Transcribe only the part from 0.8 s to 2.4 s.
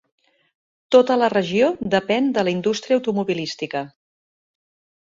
Tota la regió depèn